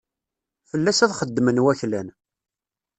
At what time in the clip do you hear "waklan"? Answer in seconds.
1.63-2.07